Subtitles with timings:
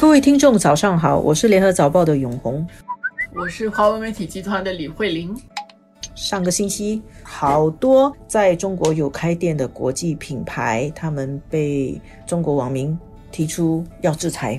[0.00, 2.64] 各位听众，早上好，我是联合早报的永红，
[3.34, 5.36] 我是华为媒体集团的李慧玲。
[6.14, 12.96] 上个星期，好多在中国有开店的国际品牌，他们被中国网民
[13.32, 14.56] 提出要制裁。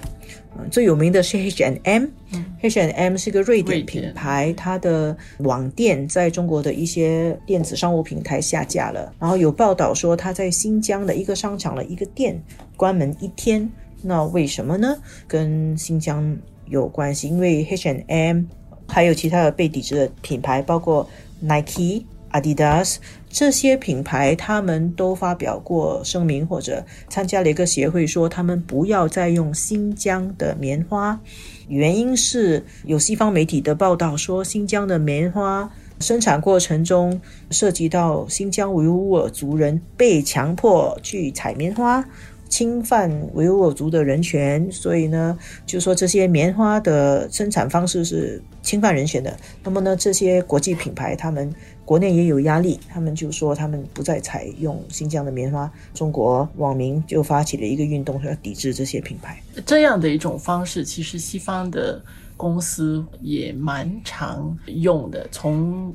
[0.58, 9.10] 嗯，最有名的是 H and M，H and M 是个瑞典品牌，它的网店在中国的一些电子商务平台下架了。
[9.18, 12.38] 然后有报道说，它在新疆的一个商场的一个店
[12.76, 13.72] 关门一天。
[14.02, 14.96] 那为什么呢？
[15.28, 18.44] 跟新疆有关系，因为 H&M
[18.88, 21.08] 还有其他的被抵制的品牌，包括
[21.40, 22.98] Nike、Adidas
[23.30, 31.20] 这些品牌，他们都发表过声明或者参加了一个协会，说他们不要再用新疆的棉花。
[31.68, 37.20] 原因是有西方媒体的报道说，新疆的棉花生产过程中
[37.52, 42.04] 涉及到新疆维吾尔族人被强迫去采棉花。
[42.50, 49.38] 侵犯维吾尔族的人权，所以呢，就说这些棉花的生产方式是侵犯人权的。
[49.64, 51.54] 那么呢，这些国际品牌他们
[51.86, 55.72] 国内也有压力，他们就说他们不再采用新疆的棉花。
[55.94, 59.42] 中国网民就发起了一个运动，要抵制这些品牌。
[59.66, 62.02] 这样的一种方式，其实西方的
[62.36, 65.94] 公司也蛮常用的，从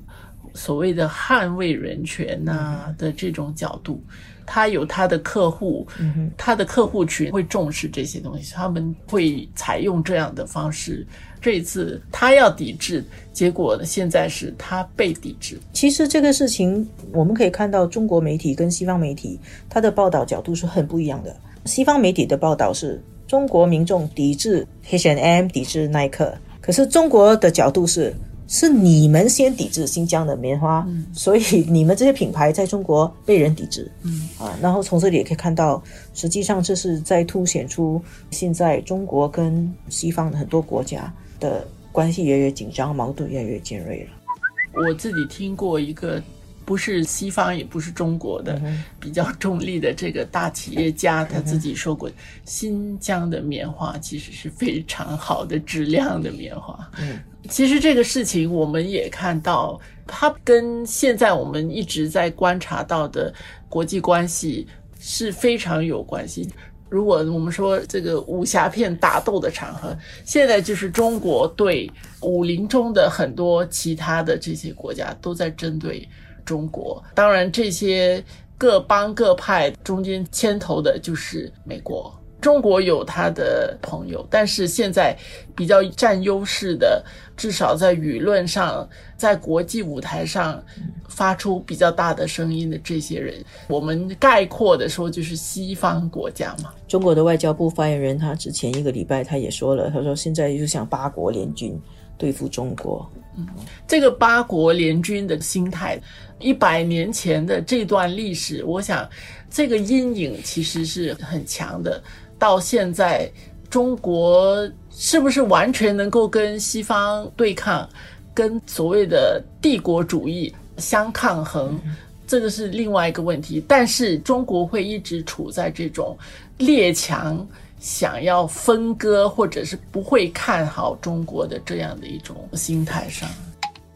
[0.55, 4.02] 所谓的捍卫人权呐的这种角度。
[4.47, 5.88] 他有他的客户，
[6.36, 11.06] 他的客户群会重视这些东西，他们会采用这样的方式。
[11.41, 15.58] 这一次他要抵制，结果现在是他被抵制。
[15.72, 21.34] 其实这个事情我们可以看到，中国媒体跟西方媒体他的报道角度是很不一样的。
[21.64, 28.14] 西方媒体的报道是中国民众抵制 H&M，抵制耐克，可是中国的角度是。
[28.47, 33.91] 是你们先抵制新疆的棉花，所以你们这些品牌在中国被人抵制。
[34.03, 44.82] 嗯啊，然后从这里也可以看到，实际上这是在凸显出现在中国跟西方的很多国家的关系越来越紧张，矛盾越来越尖锐了。
[44.87, 46.22] 我自己听过一个。
[46.66, 48.59] 不是西方，也不是中国的
[48.99, 52.11] 比较中立的这个大企业家，他自己说过，
[52.47, 56.91] 新疆的棉花其实是非常好的质量的棉花。
[56.99, 57.19] 嗯，
[57.49, 63.32] 其实这个事情我们也看到，它跟现在我们一直在观察到的
[63.69, 64.66] 国际关系
[64.99, 66.49] 是非常有关系。
[66.88, 71.91] 如果我们说这个武侠片打斗的场合，现在就是中国对
[72.21, 76.09] 武林中的很多其他的这些国家都在针对。
[76.44, 78.22] 中国当然，这些
[78.59, 82.15] 各帮各派中间牵头的就是美国。
[82.44, 85.16] 中国有他的朋友，但是现在
[85.56, 87.03] 比较占优势的，
[87.38, 90.62] 至少在舆论上，在国际舞台上
[91.09, 96.71] 发出比较大的声音的这些人，我们概括的说就是西方国家嘛。
[96.87, 101.81] 中国的外交部发言人他之前一个礼拜他也说了，他说现在就像八国联军
[102.19, 103.11] 对付中国。
[103.38, 103.49] 嗯，
[103.88, 105.99] 这个八国联军的心态。
[106.41, 109.09] 一百年前的这段历史，我想
[109.49, 112.03] 这个阴影其实是很强的。
[112.39, 113.31] 到现在，
[113.71, 117.89] 中国是不是完全能够跟西方对抗，
[118.33, 121.81] 跟所谓的帝国主义相抗衡，
[122.27, 123.65] 这个是另外一个问题。
[123.67, 126.17] 但是中国会一直处在这种
[126.59, 127.47] 列强
[127.81, 133.28] 想要分割，或者是不会看好中国的这样的一种心态上。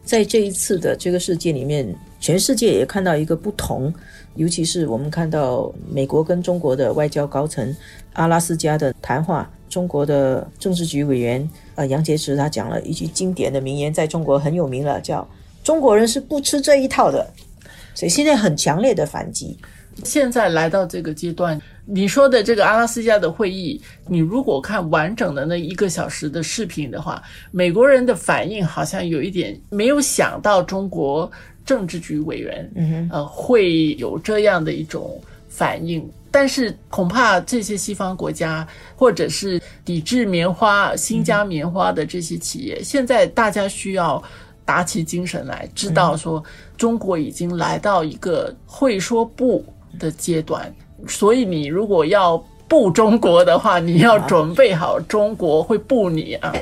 [0.08, 1.86] 在这一次的这个世界里面，
[2.19, 3.92] 全世界也看到一个不同，
[4.36, 7.76] 尤其是我们看到美国跟中国的外交高层
[8.14, 15.28] 阿拉斯加的谈话，中国的政治局委员呃杨洁篪他讲了一句经典的名言，在中国很有名了，叫
[15.62, 17.30] “中国人是不吃这一套的”，
[17.94, 19.58] 所以现在很强烈的反击。
[20.04, 21.60] 现在来到这个阶段。
[21.91, 31.31] 你说的这个阿拉斯加的会议，你如果看完整的那一个小时的视频的话，美国人的反应好像有一点没有想到中国
[31.64, 36.06] 政治局委员，嗯呃，会有这样的一种反应。
[36.30, 44.22] 但是恐怕这些西方国家或者是抵制棉花、新疆棉花的这些企业，现在大家需要
[44.62, 46.45] 打起精神来，知道说
[46.77, 49.65] 中国已经来到一个会说不
[49.98, 50.74] 的阶段。
[51.06, 56.53] 所以，你如果要步中国的话，你要准备好中国会步你啊！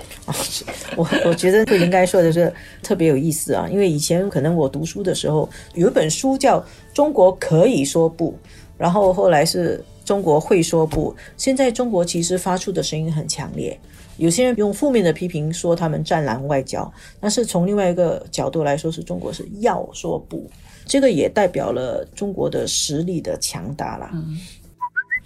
[0.95, 2.53] 我我觉得不应该说的是
[2.83, 6.61] 特别有意思啊，因为以前可能我读书的时候有一本书叫
[6.95, 8.31] 《中国可以说不》，
[8.79, 11.13] 然后后来是中国会说不。
[11.37, 13.77] 现在中国其实发出的声音很强烈，
[14.19, 20.49] 有些人用负面的批评说他们战狼外交，但是从另外一个角度来说，是中国是要说不。
[20.85, 24.11] 这个也代表了中国的实力的强大了。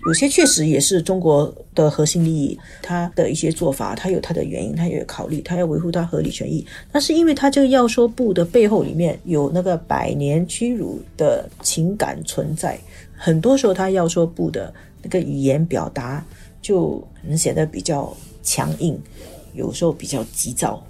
[0.07, 1.81] 有些确实也是中国的。
[1.81, 6.67] 的核心利益，他的一些做法，他有他的原因，他也有考虑，他要维护他合理权益。
[6.93, 12.79] 但是因为他这个要说不的背后里面有那个百年屈辱的情感存在，
[13.17, 14.71] 很多时候他要说不的
[15.03, 16.23] 那个语言表达
[16.61, 19.01] 就可能显得比较强硬，
[19.55, 20.83] 有时候比较急躁，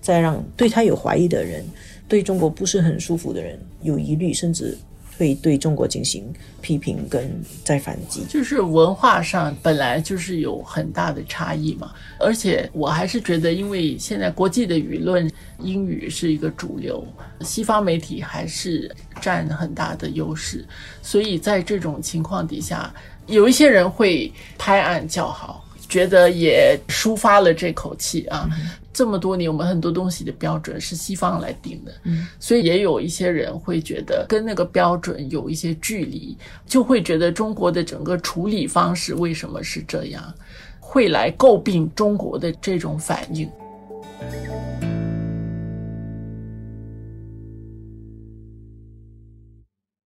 [0.00, 1.64] 再让对他有怀疑的人，
[2.06, 4.76] 对中国不是很舒服的人有疑虑，甚至。
[5.18, 6.32] 会对中国进行
[6.62, 7.28] 批评跟
[7.64, 11.92] 再反击，就是文化上本来就是有很大的差异嘛。
[12.18, 17.04] 而且我还是觉得，因为现在国际的舆论英语是一个主流，
[17.40, 20.64] 西方媒体还是占很大的优势，
[21.02, 22.94] 所以在这种情况底下，
[23.26, 25.64] 有一些人会拍案叫好。
[25.88, 28.48] 觉得也抒发了这口气啊！
[28.92, 31.92] 这么多年，我们很多东西的标准是西方来定的，
[32.40, 36.36] 所以也有一些人会觉得跟那个标准有一些距离，
[36.66, 40.34] 就会觉得中国的整个处理方式为什么是这样，
[40.80, 43.48] 会来诟病中国的这种反应。